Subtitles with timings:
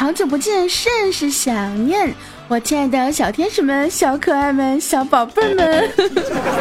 [0.00, 2.10] 好久不见，甚是想念
[2.48, 5.90] 我亲爱的小天使们、小可爱们、小宝贝们。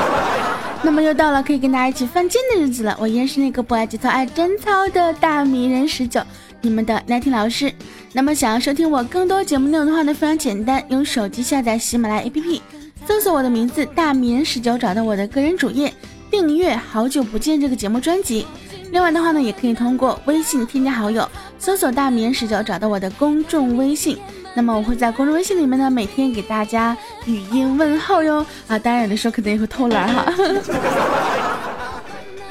[0.84, 6.22] 那么又到了可以跟大家一起犯贱的日子了，我依然是那个不爱节操爱贞操的大迷人十九，
[6.60, 7.72] 你们的奶听老师。
[8.12, 12.60] 那么想要收听我更多节目内容的话呢，非常简单，用手机下载喜马拉雅 APP，
[13.08, 15.94] 搜索我的名字大迷人十九，找到我的个人主页，
[16.30, 18.46] 订阅《好久不见》这个节目专辑。
[18.92, 21.28] 另外的话呢，也可以通过微信添加好友，
[21.60, 24.18] 搜索“大名十九”，找到我的公众微信。
[24.56, 28.44] 那么我会在公众微信里面呢，每天给大家语音问候哟。
[28.68, 30.26] 啊，当然有的时候可能也会偷懒哈。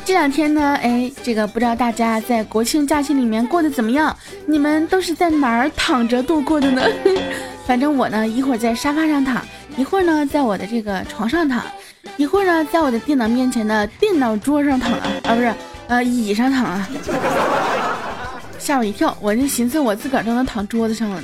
[0.05, 4.17] 这两天呢，哎，这个不知道大家在国庆假期里面过得怎么样？
[4.47, 6.83] 你们都是在哪儿躺着度过的呢？
[7.67, 9.45] 反正我呢，一会儿在沙发上躺，
[9.77, 11.63] 一会儿呢在我的这个床上躺，
[12.17, 15.53] 一会儿呢在我的电脑面前的电脑桌上躺啊，啊不是。
[15.89, 16.89] 呃，椅上躺啊，
[18.59, 19.17] 吓我一跳！
[19.21, 21.23] 我就寻思我自个儿都能躺桌子上了，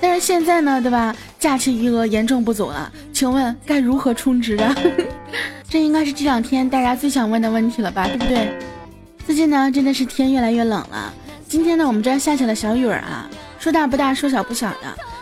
[0.00, 1.14] 但是现在呢，对吧？
[1.38, 4.74] 假期余额严重不足了，请问该如何充值啊？
[5.68, 8.58] 这应该是这两天大家最想问的问题了吧，对不对？
[9.26, 11.12] 最近呢，真的是天越来越冷了。
[11.46, 14.76] 今天呢，我们这儿下起了小雨儿啊，说大不大，说小不小的。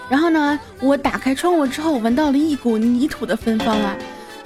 [0.08, 3.96] 然后呢，我打开窗户之后，闻到了一股泥土的芬芳啊，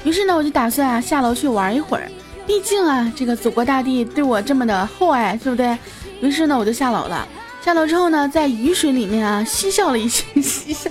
[0.03, 2.09] 于是呢，我就打算啊下楼去玩一会儿。
[2.47, 5.77] 毕竟啊，这个祖国大地对我这么的厚爱，对不对？
[6.21, 7.27] 于是呢，我就下楼了。
[7.63, 10.91] 下楼之后呢，在雨水里面啊，嬉笑了一些，嬉笑，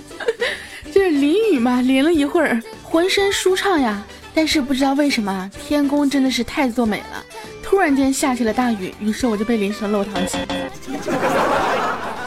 [0.92, 4.04] 就是淋雨嘛，淋了一会儿，浑身舒畅呀。
[4.34, 7.24] 但是不知道为什么，天公真的是太作美了，
[7.62, 10.40] 突然间下起了大雨，于是我就被淋成了落汤鸡。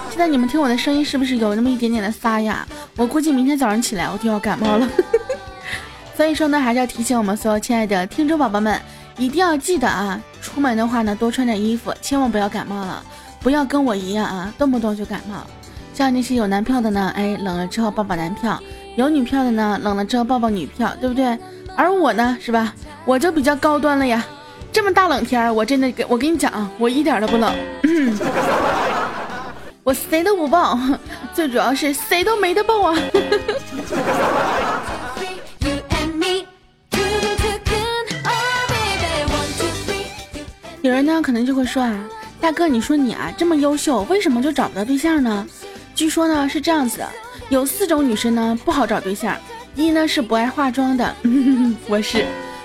[0.09, 2.65] 现在你们听我的声音是不是有那么一点点的沙哑？
[2.97, 4.89] 我估计明天早上起来我就要感冒了。
[6.17, 8.81] 所以说呢，还是要提醒我们所有亲爱的听众宝宝们。
[9.19, 13.03] 一定要记得啊，出门的话呢，多穿点衣服，千万不要感冒了，
[13.41, 15.37] 不要跟我一样啊，动不动就感冒。
[15.95, 18.59] 像那些有男票的呢，哎，冷了之后抱抱男票；
[18.97, 21.39] 有女票的呢，冷了之后抱抱女票，对不对？
[21.75, 22.75] 而我呢，是吧？
[23.07, 24.25] 我就比较高端了呀。
[24.73, 27.51] 这么大冷天，我真的给我跟你讲，我一点都不冷，
[29.83, 30.79] 我谁都不抱，
[31.33, 32.99] 最主要是谁都没得抱啊。
[40.87, 41.93] 有人呢可能就会说啊，
[42.41, 45.45] 大哥，你说你啊这么优秀，为什么就找不到对象呢？
[45.97, 47.09] 据说呢是这样子的，
[47.49, 49.37] 有四种女生呢不好找对象，
[49.75, 51.13] 一呢是不爱化妆的，
[51.89, 52.21] 我是；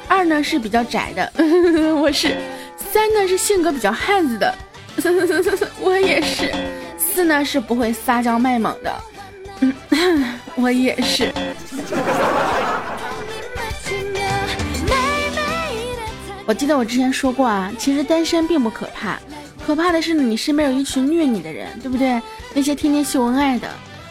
[0.07, 1.33] 二呢是比较宅的，
[1.97, 2.29] 我是；
[2.77, 4.53] 三呢是性格比较汉子的，
[5.81, 6.53] 我也是；
[6.99, 8.95] 四呢是不会撒娇卖萌的，
[10.53, 11.33] 我也是。
[16.45, 19.19] 我记得我之前说过啊，其实单身并不可怕，
[19.65, 22.21] 可怕的是你身边有一群虐你的人，对不对？
[22.53, 23.69] 那些天天秀恩爱的，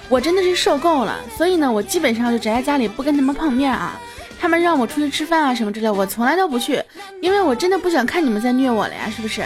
[0.09, 1.19] 我真的是受够了。
[1.37, 3.99] 所以呢，我基本上就宅在家里，不跟他们碰面啊。
[4.41, 6.83] 他们让我出去吃饭啊什么之类，我从来都不去，
[7.21, 9.43] 因为我真的不想看你们在虐我了呀，是不是？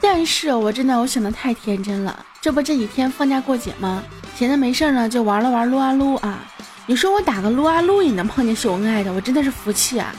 [0.00, 4.04] 但是我真的我想的太天真了，这不这几天放假过节吗？
[4.36, 6.44] 闲的没事呢，就玩了玩撸啊撸啊。
[6.86, 10.14] 你说我打个撸啊撸也能碰见秀恩爱的，我真的是服气啊。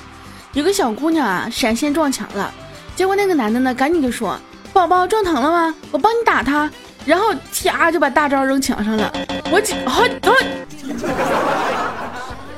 [0.58, 2.52] 有个小姑娘啊，闪现撞墙了，
[2.96, 4.36] 结果那个男的呢，赶紧就说
[4.74, 5.76] ：“宝宝撞疼了吗？
[5.92, 6.68] 我帮你打他。”
[7.06, 9.14] 然后啪就把大招扔墙上了。
[9.52, 10.02] 我几好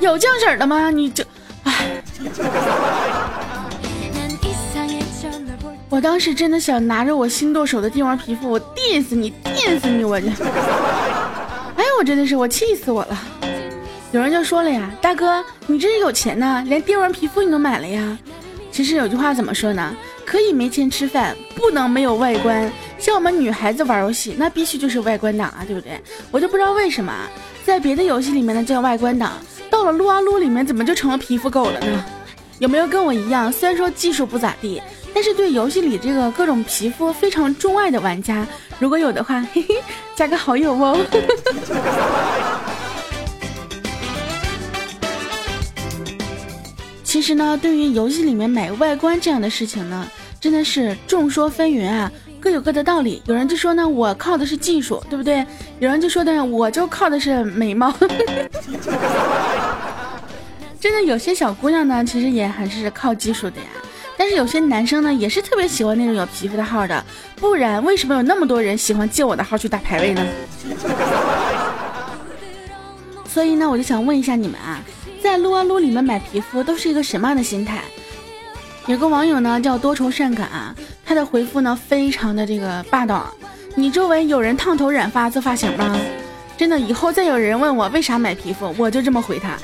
[0.00, 0.90] 有这样式的吗？
[0.90, 1.22] 你这，
[1.64, 2.02] 哎，
[5.90, 10.26] 我当时真的想拿着我新剁手的帝王皮肤，我电死你，电死你，我这，
[11.76, 13.18] 哎，我真的是我气死我了。
[14.12, 18.18] 有人就说了呀，大哥，你真是有钱呐，连电玩皮肤你都买了呀。
[18.72, 19.94] 其实有句话怎么说呢？
[20.26, 22.70] 可以没钱吃饭，不能没有外观。
[22.98, 26.00] 像我们女孩子玩游戏，那必须就是外观党啊，对不对？
[26.30, 27.12] 我就不知道为什么，
[27.64, 29.32] 在别的游戏里面呢叫外观党，
[29.70, 32.04] 到了撸啊撸里面怎么就成了皮肤狗了呢？
[32.58, 34.82] 有没有跟我一样，虽然说技术不咋地，
[35.14, 38.46] 但是对游戏里这个各种皮肤非常钟爱的玩家？
[38.78, 39.82] 如果有的话，嘿嘿，
[40.16, 40.98] 加个好友哦。
[47.20, 50.08] 其实呢，对于游戏里面买外观这样的事情呢，
[50.40, 53.22] 真的是众说纷纭啊，各有各的道理。
[53.26, 55.44] 有人就说呢，我靠的是技术，对不对？
[55.80, 57.94] 有人就说的，我就靠的是美貌。
[60.80, 63.66] 真的有些小姑娘呢，其实也还是靠技术的呀。
[64.16, 67.04] 但是有些男生呢，也是特别喜欢那种有皮肤的号的，
[67.36, 70.26] 不然为什么有那么多人喜欢借我的号去打排位呢？
[73.28, 74.82] 所以呢，我就想问一下你们啊。
[75.22, 77.82] 在撸啊撸里面买皮肤都是一个什么样的心态？
[78.86, 80.74] 有个网友呢叫多愁善感，
[81.04, 83.32] 他的回复呢非常的这个霸道，
[83.74, 85.96] 你周围有人烫头、染发、做发型吗？
[86.56, 89.56] 真的，以后再有人问我为啥买皮肤，我就这么回他。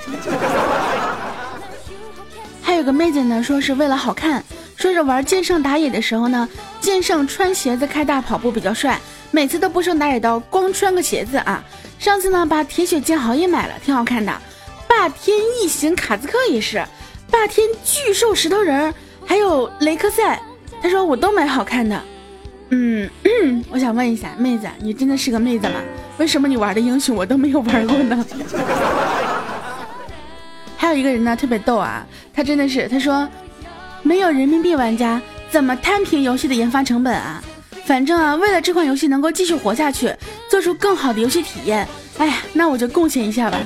[2.62, 4.44] 还有个妹子呢，说是为了好看，
[4.76, 6.48] 说是玩剑圣打野的时候呢，
[6.80, 9.00] 剑圣穿鞋子开大跑步比较帅，
[9.30, 11.64] 每次都不用打野刀，光穿个鞋子啊。
[11.98, 14.32] 上次呢，把铁血剑豪也买了，挺好看的。
[15.06, 16.84] 霸天异形卡兹克也是，
[17.30, 18.92] 霸天巨兽石头人，
[19.24, 20.42] 还有雷克赛，
[20.82, 22.02] 他说我都买好看的。
[22.70, 23.08] 嗯，
[23.70, 25.74] 我想问一下妹子，你真的是个妹子吗？
[26.18, 28.26] 为什么你玩的英雄我都没有玩过呢？
[30.76, 32.04] 还有一个人呢，特别逗啊，
[32.34, 33.28] 他真的是他说，
[34.02, 37.40] 没有人民币玩家怎么摊平游戏的研发成本啊？
[37.84, 40.12] 反正啊，为了这款游戏能够继续活下去，
[40.50, 41.86] 做出更好的游戏体验，
[42.18, 43.56] 哎呀，那我就贡献一下吧。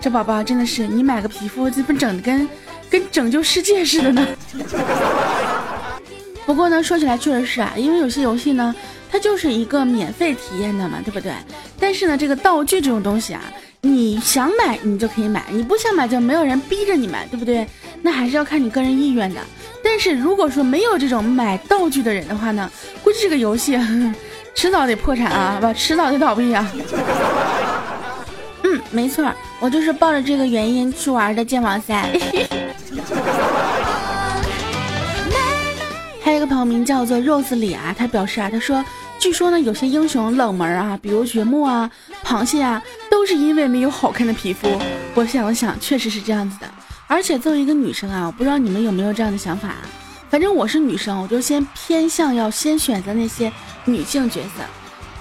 [0.00, 2.48] 这宝宝真的是，你买个皮肤，这不整的跟
[2.88, 4.26] 跟拯救世界似的呢。
[6.46, 8.74] 不过呢，说起来确实是啊，因为有些游戏呢，
[9.10, 11.32] 它就是一个免费体验的嘛，对不对？
[11.78, 13.42] 但是呢，这个道具这种东西啊，
[13.82, 17.66] 你想买你就可以买，你不想买就没有人逼着你买，对不对？
[18.00, 19.40] 那还是要看你个人意愿的。
[19.82, 22.70] 但是如果说没有这种买道具的人的话呢，
[23.02, 23.78] 估计这个游戏
[24.54, 26.66] 迟早得破产啊，不，迟早得倒闭啊。
[28.70, 32.06] 嗯，没错，我就是抱着这个原因去玩的剑网三。
[36.22, 38.84] 还有一个朋友名叫做 Rose 李啊，他表示啊，他说，
[39.18, 41.90] 据说呢，有些英雄冷门啊，比如掘墓啊、
[42.22, 44.68] 螃蟹啊，都是因为没有好看的皮肤。
[45.14, 46.68] 我想了想，确实是这样子的。
[47.06, 49.80] 而且作为一个女生啊，我不知道你们有没有这样的想法啊？
[50.28, 53.50] 反正我是女生，我就先偏向要先选择那些
[53.86, 54.62] 女性角色，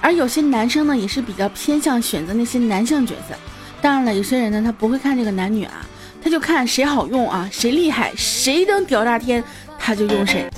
[0.02, 3.36] 而有些男生呢，也是比较偏向选择那些男性角色。
[3.82, 5.86] 当然了，有些人呢，他不会看这个男女啊，
[6.24, 9.44] 他就看谁好用啊，谁厉害，谁能屌炸天，
[9.78, 10.50] 他就用谁。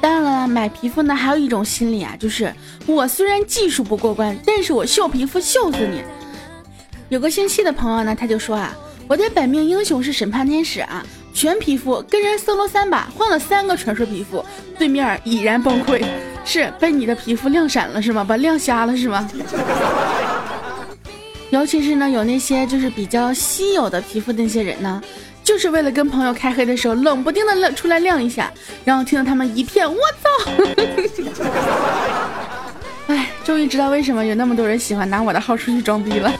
[0.00, 2.52] 当然了，买皮肤呢，还有一种心理啊，就是
[2.86, 6.02] 我虽然技术不过关，但是我秀皮肤秀死你。
[7.08, 8.76] 有个姓谢的朋友呢，他就说啊，
[9.08, 14.44] 我的本命英雄是审判天使啊，全皮肤跟人 solo 三把，换了三个传说皮肤，
[14.78, 16.04] 对面已然崩溃，
[16.46, 18.24] 是被你的皮肤亮闪了是吗？
[18.24, 19.28] 把亮瞎了是吗？
[21.50, 25.02] 尤其是呢，有那些就是比较稀有的皮肤那些人呢，
[25.44, 28.50] 就是为了跟朋友开黑的时候，冷不丁的亮出来亮一下，
[28.84, 30.28] 然后听到他们一片我操。
[33.08, 36.32] 哎，终于知道为什么有那么多人喜欢拿我的号出去装逼了。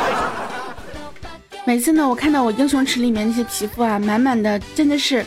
[1.66, 5.24] 每次呢，我看到我英雄池里面那些皮肤啊，满满的，真的是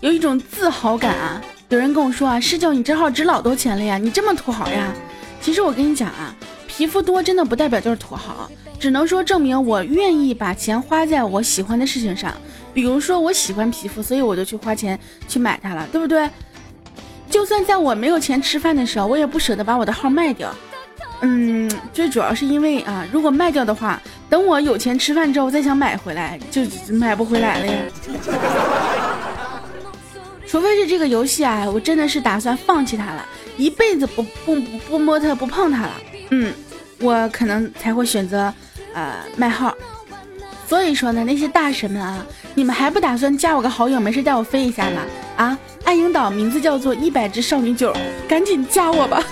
[0.00, 1.40] 有一种自豪感啊。
[1.70, 4.92] 有人跟我说啊，师舅你这号值老多钱了呀，你这么土豪呀？
[5.40, 6.34] 其实我跟你讲啊，
[6.66, 12.34] 皮肤多真的不代表就是土豪，只能说证明我愿意把钱花在我喜欢的事情上。
[12.74, 16.28] 比如说我喜欢皮肤，所以我就去花钱去买它了，对不对？
[17.30, 20.52] 就算在我没有钱吃饭的时候，我也不舍得把我的号卖掉。
[21.20, 27.74] 嗯，最主要是因为啊，如果卖掉的话，等我有钱吃饭之后再想买回来，就买不回来了呀。
[30.50, 33.24] 除非是这个游戏啊，我真的是打算放弃它了，
[33.56, 34.56] 一辈子不不
[34.88, 35.92] 不摸它不碰它了。
[36.30, 36.52] 嗯，
[36.98, 38.52] 我可能才会选择
[38.92, 39.72] 呃卖号。
[40.66, 45.02] 所以说呢，那些大神们啊，你们还不打算加我个好友，没事带我飞一下吗？
[45.36, 45.56] 啊？
[45.84, 47.94] 爱影岛名字叫做一百只少女九，
[48.28, 49.22] 赶紧加我吧！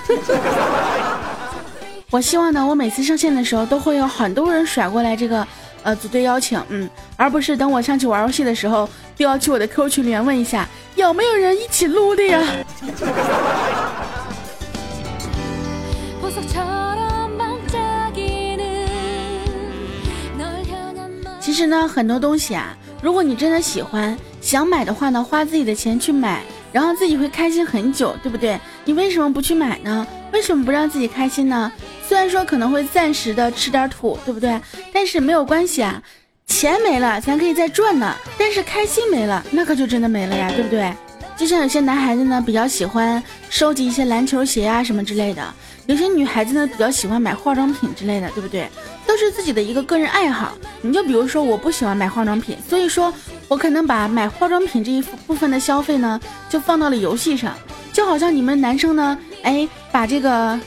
[2.11, 5.45] 我希望呢，我每次上线的时候都会有很多人甩过来这个
[5.83, 12.41] 呃组队邀请，嗯，而不是等我上去玩游戏的时候就要去我的 QQ 群里面问一下有没有人一起撸的呀。
[21.39, 24.17] 其实呢，很多东西啊，如果你真的喜欢。
[24.41, 28.57] 想买的话呢，花自己的钱去买，然后自己会开心很久，对不对？
[28.85, 30.07] 你为什么不去买呢？
[30.31, 31.69] 为什么不让自己开心呢？
[32.19, 34.59] 虽然说可能会暂时的吃点土，对不对？
[34.91, 36.03] 但是没有关系啊，
[36.47, 38.13] 钱没了咱可以再赚呢。
[38.37, 40.93] 但是开心没了，那可就真的没了呀，对不对？
[41.37, 45.41] 就像有些男孩子呢，比较喜欢收集一些篮球鞋啊什么之类的；
[45.85, 48.67] 有些女孩子呢，比较喜欢买化妆品之类的，对不对？
[49.07, 50.51] 都是自己的一个个人爱好。
[50.81, 53.13] 你就比如说，我不喜欢买化妆品，所以说。
[53.47, 57.55] 我可能把买化妆品这一部分的消费呢，就放到了游戏上，
[57.91, 60.59] 就好像你们男生呢，哎，把这个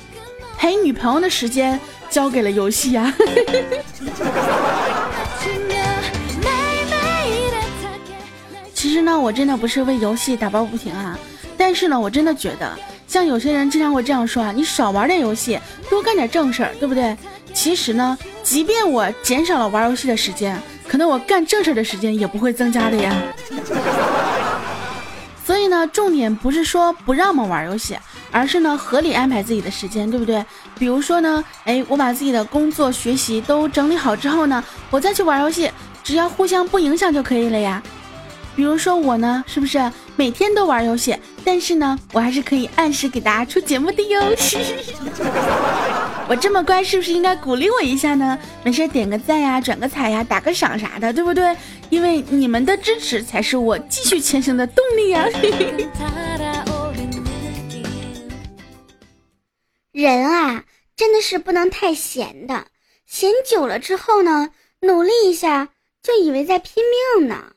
[0.62, 1.76] 陪女朋友的时间
[2.08, 3.12] 交给了游戏呀。
[8.72, 11.18] 其实呢，我真的不是为游戏打抱不平啊，
[11.58, 12.78] 但是呢，我真的觉得，
[13.08, 15.58] 像有些人经常会这样说啊，你少玩点游戏，
[15.90, 17.16] 多干点正事儿，对不对？
[17.52, 20.56] 其实呢，即便我减少了玩游戏的时间。
[20.86, 23.12] 可能我干正事的时间也不会增加的呀。
[25.44, 27.98] 所以呢，重点不是说不让我们玩游戏，
[28.32, 30.44] 而是呢合理安排自己的时间，对不对？
[30.78, 35.70] 比如说呢，哎，我把自己的工作、学习都整理好之后呢，我再去玩游戏，
[36.02, 37.82] 只要互相不影响就可以了呀。
[38.54, 39.78] 比如说我呢，是不是
[40.16, 41.16] 每天都玩游戏？
[41.44, 44.22] 但是呢，我还是可以按时给大家出节目的哟。
[46.28, 48.38] 我这么乖，是不是应该鼓励我一下呢？
[48.62, 51.54] 没事点个赞呀，转个彩呀，打个赏啥的，对不对？
[51.90, 55.26] 因为你们的支持才是我继续前行的动力呀。
[59.92, 60.64] 人啊，
[60.96, 62.64] 真的是不能太闲的，
[63.04, 64.48] 闲久了之后呢，
[64.80, 65.68] 努力一下
[66.02, 66.82] 就以为在拼
[67.18, 67.52] 命呢。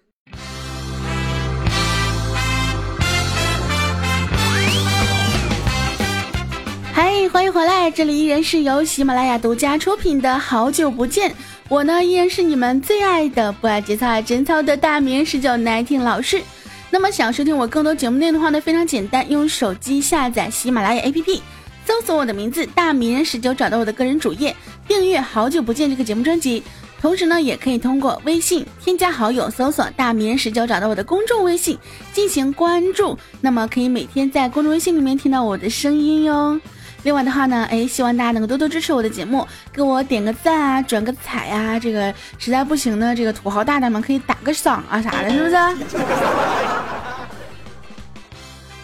[6.93, 7.89] 嗨，欢迎回来！
[7.89, 11.31] 这里依然是由喜马拉雅独家出品的《好久不见》，
[11.69, 16.43] 我呢依然是你们最爱的不爱节操爱贞操的大名十九奶听老师。
[16.89, 21.39] 那么想收听我更多节目内容的话呢，非常简单，用手机下载喜马拉雅 APP，
[21.85, 24.55] 搜索我的名字大名人十九，找到我的个人主页，
[24.87, 26.63] 订阅《好久不见》这个节目专辑。
[26.99, 31.77] 同时呢，也可以通过微信添加好友，搜索大名人十九，找到我的公众微信
[32.11, 33.15] 进行关注。
[33.39, 36.59] 那么可以每天在公众微信里面听到我的声音哟。
[37.03, 45.55] 另外的话呢，哎，希望大家能够多多支持我的节目，给我点个赞啊，转个彩啊，这个实在不行呢，这个土豪大大们可以打个赏啊啥的，是不是？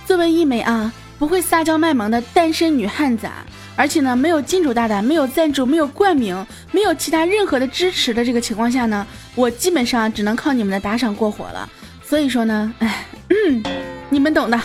[0.05, 11.70] 作为一枚啊不会撒娇卖萌的单身女汉子啊，而且呢没有金主大大、没有赞助、没有冠名、没有其他任何的支持的这个情况下呢，我基本上只能靠你们的打赏过活了。
[12.04, 13.06] 所以说呢，哎，
[14.10, 14.60] 你们懂的。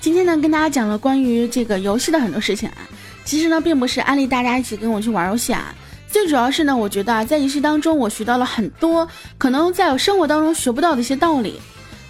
[0.00, 2.76] 今天呢，跟大家讲了关于这个游戏的很多事情啊。
[3.24, 5.74] 其实呢，并不是安利大家一起跟我去玩游戏啊。
[6.06, 11.60] 最主要是呢，我觉得啊，在游戏当中我学到了很多可能在我生活当中学不到的一些道理。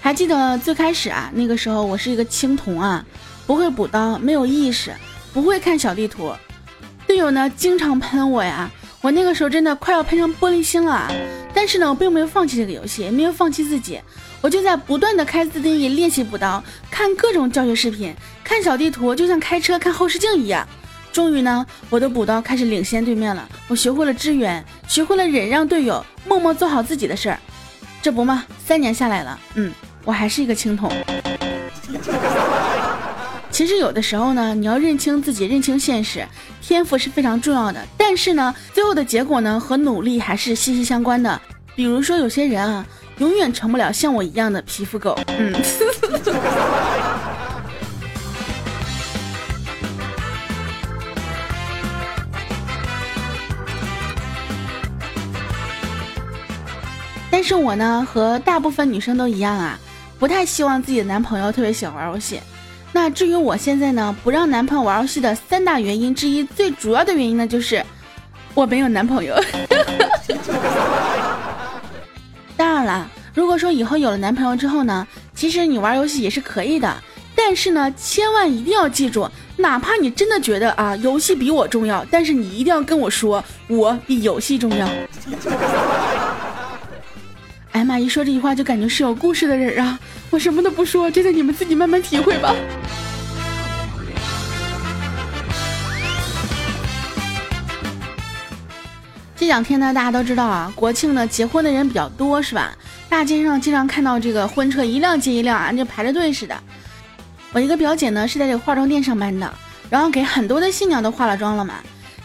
[0.01, 3.05] 还记得最开始啊，那个时候我是一个青铜啊，
[3.47, 4.93] 不会补刀，没有意识，
[5.33, 6.33] 不会看小地图，
[7.07, 8.71] 队友呢经常喷我呀。
[9.03, 11.11] 我那个时候真的快要喷成玻璃心了。
[11.55, 14.01] 但是呢，我并没有放弃这个游戏，也没有放弃自己。
[14.41, 18.15] 我就在不断的开自定义练习补刀，看各种教学视频，
[18.45, 20.67] 看小地图，就像开车看后视镜一样。
[21.13, 23.49] 终于呢，我的补刀开始领先对面了。
[23.69, 27.39] 我学会了支援，学会了忍让队友，默默做好自己的事儿。
[28.03, 29.73] 这不嘛，三年下来了，嗯，
[30.05, 30.91] 我还是一个青铜。
[33.51, 36.27] 其实有的时候呢，你要认清自己，认清现实，
[36.61, 37.81] 天赋是非常重要的。
[37.97, 41.41] 但是呢，最后的结果呢，和努力还是息息相关的。
[41.75, 42.87] 比如说，有些人啊。
[43.19, 45.15] 永远成不了像我一样的皮肤狗。
[45.27, 45.53] 嗯。
[57.31, 59.79] 但是我呢，和大部分女生都一样啊，
[60.21, 62.39] 不太希望自己的男朋友特别喜欢玩游戏。
[62.93, 67.83] 那至于我现在呢，不让男朋友玩游戏的三大原因之一，最主要的原因呢，就是
[68.53, 69.35] 我没有男朋友。
[72.57, 76.95] 当然了，如果说以后有了男朋友之后呢，其实你玩游戏也是可以的，
[77.35, 84.87] 但是呢，千万一定要记住，哪怕你真的觉得啊游戏比我重要，但是你一定要跟我说我比游戏重要。
[87.73, 89.99] 哎妈，一说这句话就感觉是有故事的人啊，
[90.31, 92.55] 我什么都不说，这个你们自己慢慢体会吧。
[99.37, 102.77] 这两天呢，大家都知道啊，国庆呢，结婚的人比较多，是吧？
[103.09, 106.57] 大街上经常看到这个婚车一辆接一辆啊，就排着队似的。
[107.53, 109.53] 我一个表姐呢是在这个化妆店上班的，
[109.89, 111.77] 然后给很多的新娘都化了妆了嘛。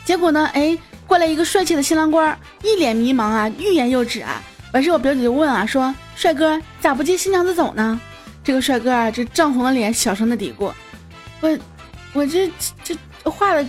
[0.04, 4.42] 结果呢，哎，过来一个帅气的新郎官，一脸迷茫啊，欲言又止啊。
[4.76, 7.98] 完事我表姐就问啊，说帅哥咋不接新娘子走呢？
[8.44, 10.70] 这个帅哥啊，这涨红了脸，小声的嘀咕
[11.40, 11.58] ：“我，
[12.12, 12.52] 我这
[12.84, 13.66] 这画的，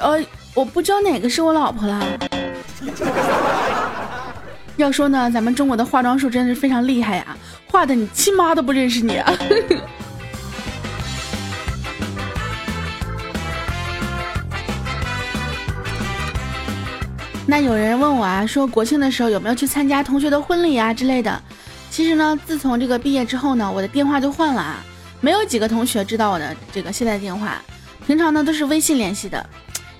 [0.00, 0.20] 呃，
[0.52, 2.04] 我不知道哪个是我老婆了。
[4.76, 7.36] ”要说呢，咱们中国的化妆术真的是非常厉害呀，
[7.68, 9.32] 画的你亲妈都不认识你啊！
[17.50, 21.42] 那有人问我啊，说国庆的时候有没有去参加同学的婚礼啊之类的？
[21.90, 24.76] 其实呢，自从这个毕业之后呢，我的电话就换了啊，
[25.20, 27.60] 没有几个同学知道我的这个现在电话，
[28.06, 29.44] 平常呢都是微信联系的。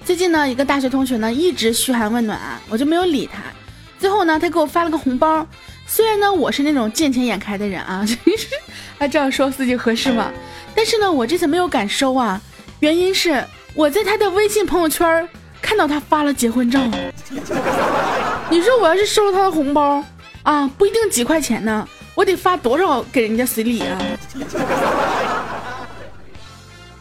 [0.05, 3.41] 最近呢，一个大学同学呢一直嘘寒问暖啊，我就没有理他。
[3.99, 5.45] 最后呢，他给我发了个红包。
[5.89, 8.07] 虽然呢，我是那种见钱眼开的人啊，
[8.97, 10.31] 他这样说自己合适吗？
[10.73, 12.41] 但是呢，我这次没有敢收啊，
[12.79, 15.29] 原因是我在他的微信朋友圈
[15.71, 16.81] 看到他发了结婚照。
[18.51, 20.05] 你说我要是收了他的红包，
[20.43, 21.87] 啊，不一定几块钱呢，
[22.17, 23.97] 我得发多少给人家随礼啊？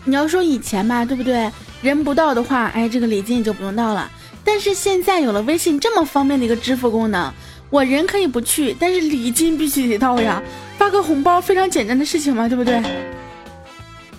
[0.04, 1.52] 你要说以前吧，对不对？
[1.82, 4.08] 人不到的话，哎，这个礼金也就不用到了。
[4.44, 7.34] 但是现在有了微信这么方便的一个支付功能，
[7.72, 10.40] 我人可以不去，但是礼金必须得到呀。
[10.78, 12.80] 发个红包非常简单的事情嘛，对不对？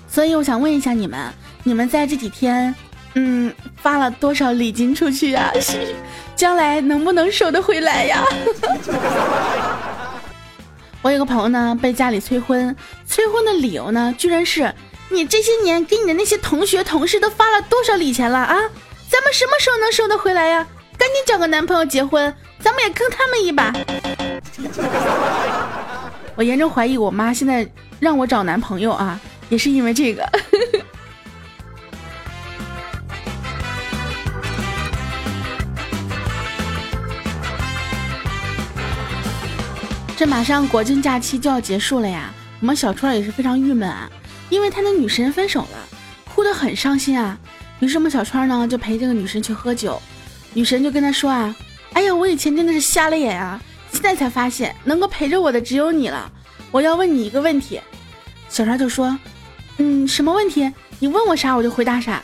[0.08, 2.74] 所以我想问一下你们，你们在这几天，
[3.14, 5.52] 嗯，发了多少礼金出去呀？
[6.36, 8.24] 将来能不能收得回来呀？
[11.02, 12.74] 我有个朋友呢，被家里催婚，
[13.06, 14.72] 催婚的理由呢，居然是
[15.08, 18.56] 你这些年给你的那些同学同事都发了多少礼钱了啊？
[19.08, 20.66] 咱们什么时候能收得回来呀？
[20.96, 23.72] 赶紧找个男朋友结婚，咱们也坑他们一把。
[26.36, 30.26] 我严重怀疑我妈现在让我找男朋友啊，也是因为这个。
[40.20, 44.06] 这马上国庆假期就要结束了呀，我们小川也是非常郁闷啊，
[44.50, 45.88] 因为他的女神分手了，
[46.26, 47.38] 哭得很伤心啊。
[47.78, 49.98] 于是我们小川呢就陪这个女神去喝酒，
[50.52, 51.56] 女神就跟他说啊，
[51.94, 53.58] 哎呀，我以前真的是瞎了眼啊，
[53.92, 56.30] 现在才发现能够陪着我的只有你了。
[56.70, 57.80] 我要问你一个问题，
[58.50, 59.18] 小川就说，
[59.78, 60.70] 嗯，什么问题？
[60.98, 62.22] 你问我啥我就回答啥。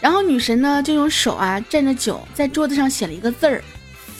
[0.00, 3.60] 然后女神呢就用手啊蘸着酒在桌子上写了一个字儿，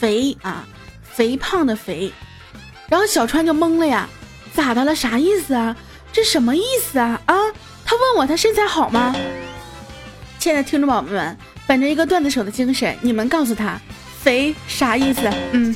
[0.00, 0.66] 肥啊，
[1.04, 2.12] 肥胖的肥。
[2.92, 4.06] 然后小川就懵了呀，
[4.52, 4.94] 咋的了？
[4.94, 5.75] 啥意思啊？
[6.12, 7.18] 这什么意思啊？
[7.25, 7.34] 啊？
[7.87, 9.16] 他问我他身材好吗？
[10.38, 11.34] 亲爱的听众宝宝们，
[11.66, 13.80] 本着一个段子手的精神，你们告诉他，
[14.20, 15.22] 肥啥意思？
[15.52, 15.75] 嗯，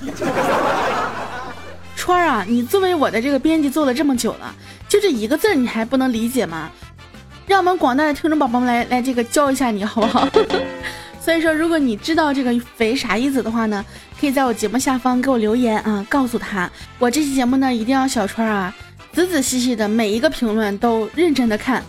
[1.97, 4.55] 川儿啊，你作为我的这个编辑做了这么久了，
[4.87, 6.71] 就这一个字你还不能理解吗？
[7.47, 10.29] 让我们广大的听众宝宝们来来这个教一下你好不好？
[11.27, 13.85] 所以说，如果你知道这个肥啥意思的话呢，
[14.21, 16.71] 可以在我节目下方给我留言啊，告诉他。
[17.01, 18.73] 我这期节目呢，一定要小川啊，
[19.13, 21.83] 仔仔细细的每一个评论都认真的看。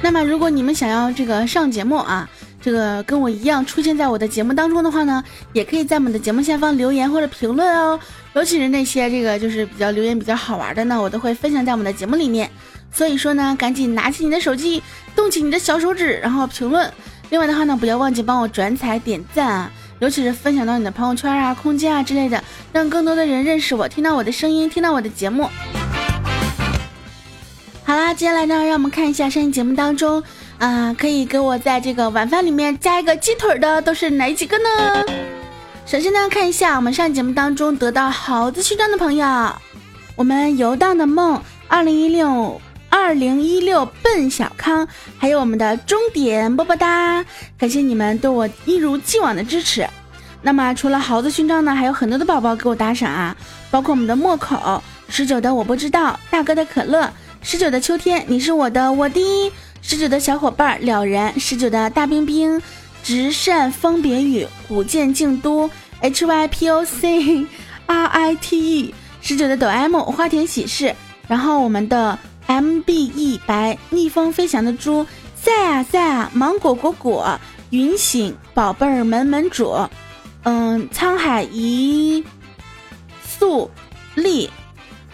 [0.00, 2.28] 那么，如果你们想要这个上节目啊，
[2.62, 7.98] 这个跟我一样出现在我的节目当中的话呢，也可以在我们的节目下方留言或者评论哦。
[8.34, 12.50] 尤其是那些这个就是比较留言比较好玩的呢，我都会分享在我们的节目里面。
[12.92, 14.82] 所以说呢，赶紧拿起你的手机，
[15.16, 16.92] 动起你的小手指，然后评论。
[17.30, 22.42] 另外的话呢，不要忘记帮我转采点赞啊，尤其是分享到你的朋友圈啊、空间啊之类的，
[22.72, 25.48] 让更多的人认识我，听到我的声音，听到我的节目。
[27.84, 30.22] 好啦，接下来呢，让我们看一下上期节目当中
[30.58, 35.33] 啊，可以给我在这个晚饭里面加一个鸡腿的都是哪几个呢？
[35.86, 39.26] 首先呢，看一下我们上节目当中得到好子勋章的朋友，
[40.16, 47.22] 我们游荡的梦，二零一六二零一六奔小康，还有我们的终点么么哒，
[47.58, 49.86] 感谢你们对我一如既往的支持。
[50.40, 53.36] 那么除了猴子勋章呢，还有很多的宝宝给我打赏啊，
[53.70, 59.20] 包括我们的莫口十九的我不知道，大哥的可乐十九的秋天，你是我的我的
[59.82, 62.60] 十九的小伙伴了然十九的大冰冰。
[63.04, 67.46] 直扇风别雨，古剑静都，H Y P O C
[67.84, 70.94] R I T E，十九的抖 M 花田喜事，
[71.28, 77.38] 然后我们的 M B E 白逆风飞翔的猪，在啊在啊，芒果果果，
[77.68, 79.76] 云醒宝贝儿门门主，
[80.44, 82.24] 嗯，沧海一
[83.22, 83.70] 粟
[84.14, 84.48] 粒，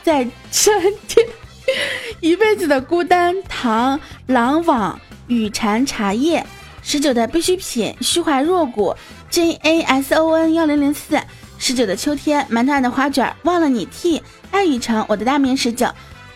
[0.05, 1.26] 在春天，
[2.22, 6.46] 一辈子的孤单，唐狼网雨蝉茶叶。
[6.90, 8.92] 十九的必需品，虚怀若谷
[9.31, 11.16] ，J A S O N 幺零零四。
[11.57, 15.87] 十九的秋天，馒头爱的花卷，忘了你 T，爱雨城，我的大名十九，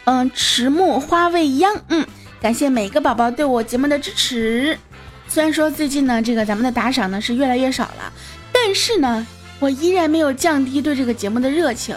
[0.05, 2.07] 嗯，迟暮花未央，嗯，
[2.40, 4.79] 感谢每一个宝宝对我节目的支持。
[5.27, 8.12] 虽然说最近呢，这个咱们的打赏呢是越来越少了，
[8.53, 9.27] 但是呢，
[9.59, 11.97] 我依然没有降低对这个节目的热情。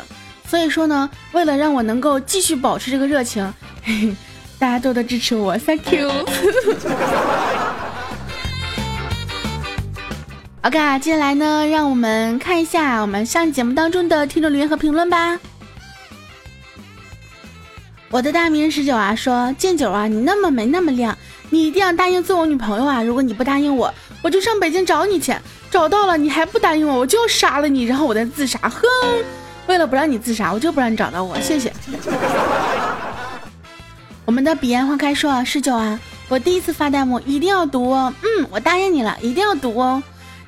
[0.50, 4.16] 所以说呢，为了让我能够继续保持这个热情，嘿嘿，
[4.58, 6.10] 大家多多支持我，Thank you。
[10.68, 15.40] OK，接下来呢，让我们看一下我们上节目当中的听众留言和评论吧。
[18.10, 21.18] 我的大名十九啊，说剑九啊，你那么美那么亮，
[21.52, 23.02] 你一定要答应做我女朋友啊！
[23.02, 25.34] 如果你不答应我，我就上北京找你去。
[25.72, 28.60] 找到了你还不答应我，我就要杀了你，然后我再自杀。
[28.68, 28.82] 哼，
[29.68, 31.40] 为了不让你自杀，我就不让你找到我。
[31.40, 31.72] 谢谢。
[34.26, 38.14] 我们的彼岸花开说十九啊，我第一次发弹幕一定要读哦。
[38.22, 40.04] 嗯，我答应你了，一定要读哦。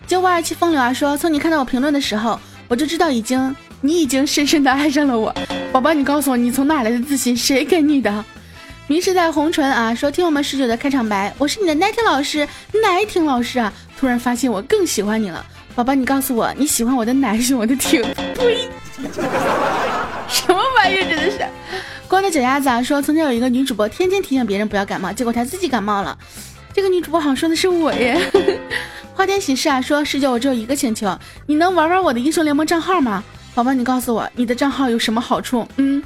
[0.09, 5.31] 九五二七风流啊说，从你看到我评论的时候，我就知道已经你已经深深的爱上了我，
[5.71, 8.25] 宝宝，你告诉我你从哪来的自信，谁给你的？
[8.87, 12.39] 迷失在红唇啊，说听我们十九的开场白，我是你的奈听老师，
[12.81, 15.45] 奈听老师啊，突然发现我更喜欢你了，
[15.75, 18.01] 宝宝，你告诉我你喜欢我的奶是我的听，
[18.33, 18.67] 呸，
[20.27, 21.37] 什么玩意儿真的是。
[22.09, 26.17] 光着脚丫子啊，说曾经有一个女主播天天提醒别人不要感冒，结果她自己感冒了。
[26.73, 28.19] 这个女主播好像说的是我耶。
[29.19, 31.13] 花天喜事啊，说师姐我只有一个请求，
[31.45, 33.21] 你能玩玩我的英雄联盟账号吗？
[33.53, 35.67] 宝宝，你告诉我你的账号有什么好处？
[35.75, 36.01] 嗯。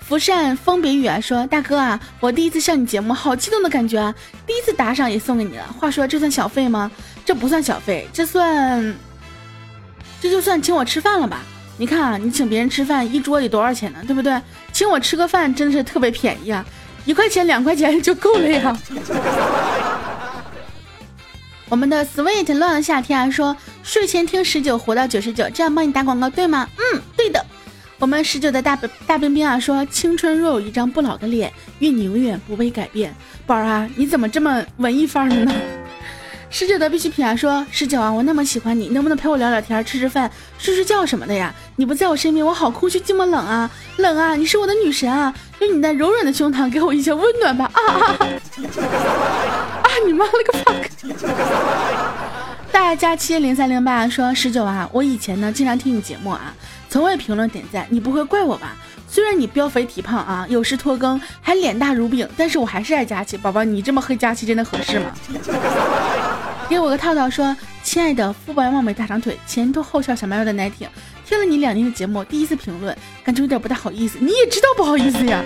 [0.00, 4.12] 福善风别雨啊，说大哥啊，我第一次上你节目，好激动的感觉啊！
[4.48, 5.64] 第一次打赏也送给你了。
[5.78, 6.90] 话说这算小费吗？
[7.24, 8.96] 这不算小费，这算，
[10.20, 11.42] 这就算请我吃饭了吧？
[11.78, 14.00] 你看啊，你请别人吃饭一桌得多少钱呢？
[14.08, 14.36] 对不对？
[14.72, 16.66] 请我吃个饭真的是特别便宜啊，
[17.04, 18.76] 一块钱两块钱就够了呀。
[21.70, 26.68] 我们的 sweet 乱了夏天啊，说睡前听十九活到九十九，这样帮你打广告对吗？
[26.76, 27.42] 嗯，对的。
[28.00, 33.14] 我们十九的大大冰冰啊说：“青春若有一张不老的脸，愿你永远不被改变。”
[33.46, 35.54] 宝儿啊，你怎么这么文艺范儿的呢？
[36.50, 40.28] 十九的必需品啊说：“十九啊，我那么喜欢你，能不能陪我聊聊天、吃吃饭、
[40.58, 41.54] 睡睡觉什么的呀？
[41.76, 44.34] 你不在我身边，我好空虚、寂寞、冷啊，冷啊！
[44.34, 47.70] 你是我的女神啊，用你那柔软的胸膛给我一些温暖吧！
[47.72, 49.79] 啊啊啊！
[50.06, 50.88] 你妈了个 fuck！
[52.72, 56.54] 大家七零三零八说：十九啊，我以前呢经常听你节目啊。”
[56.90, 58.76] 从未评论点赞，你不会怪我吧？
[59.08, 63.62] 虽然你膘肥体胖啊，有时拖更，还脸大如饼，但是我还是爱佳期宝宝。
[63.62, 65.12] 你这么黑佳期真的合适吗？
[66.68, 70.88] 给我个套套，说亲爱的肤白貌美大长腿，前凸后翘小蛮腰的奶挺，
[71.24, 74.18] 听了你两年的节目，第一次评论，感觉有点不太好意思。
[74.20, 75.44] 你也知道不好意思呀，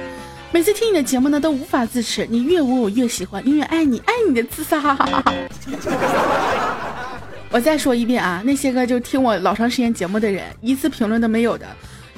[0.54, 4.78] 每次听你的节目呢，都无法自持，你越污我越喜欢，永远爱你，爱你的自杀。
[7.50, 11.66] 我再说一遍啊，那些个就听我老长时间节目的人，一次评论都没有的，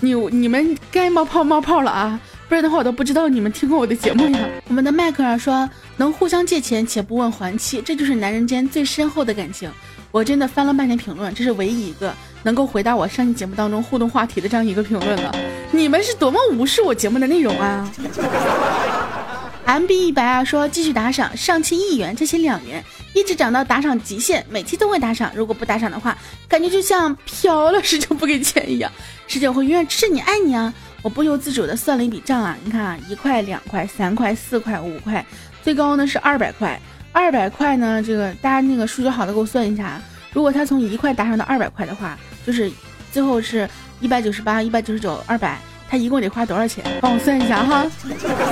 [0.00, 2.20] 你你们该冒泡冒泡了啊！
[2.46, 4.38] 不然的话，我都不知道你们听过我的节目呀。
[4.68, 9.70] 我们的迈克尔说，能互相借钱且不问还期，这就是男人间最深厚的感情。
[10.10, 12.14] 我真的翻了半天评论，这是唯一一个
[12.46, 15.34] 能够回答我上期节目当中互动话题的这样一个评论了。
[15.72, 17.90] 你们是多么无视我节目的内容啊！
[19.66, 25.32] M B 一白啊说继续打赏，上期一元，这期两元，一直涨到打赏极限，每期都会打赏。
[25.34, 26.16] 如果不打赏的话，
[26.48, 28.88] 感觉就像飘了十九不给钱一样。
[29.26, 30.72] 十九会永远支持你，爱你啊！
[31.02, 35.26] 我不由自主的算了一笔账啊，你看啊，一块、两块、三块、四块、五块，
[35.64, 36.80] 最高呢是二百块。
[37.10, 40.00] 二百块呢，这个大家那个数学好的给我算一下，
[40.32, 42.70] 如果他从一块打赏到二百块的话，就是
[43.10, 43.68] 最后是
[44.00, 45.58] 一百九十八、一百九十九、二百，
[45.90, 46.84] 他一共得花多少钱？
[47.00, 47.84] 帮我算一下哈。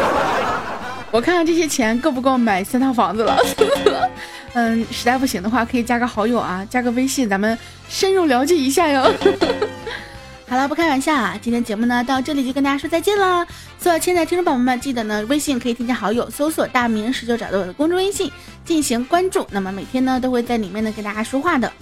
[1.13, 3.39] 我看看这些钱够不够买三套房子了。
[4.55, 7.57] 嗯，实在不行的话，可以加个好友啊，加个微信，咱们
[7.89, 9.03] 深入了解一下哟。
[10.47, 13.47] 好了，不开玩笑啊，今天节目呢到这里就跟大家说再见了。
[13.79, 18.31] 所有亲爱的听众宝宝们，记得呢微信可以添加好友，搜索大名十九，找到我的公众微信
[18.65, 19.47] 进行关注。
[19.51, 21.73] 那么每天呢都会在里面呢跟大家说话的。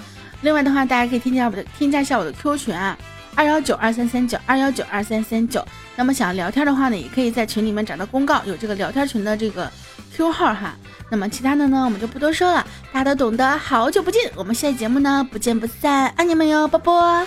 [0.42, 2.96] 另外的话，大家可以添加我的添加一下我的 Q 群啊。
[3.34, 9.72] 二幺九二三三九二幺九二三三九，那么想聊天的话呢，也可以在群里面找到公告，有这个聊天群的这个
[10.14, 10.74] Q 号哈。
[11.10, 13.56] 那么其他的呢，我们就不多说了，大家都懂得。
[13.56, 17.26] 好久不见，我们下期节目呢不见不散，爱你们哟，啵啵。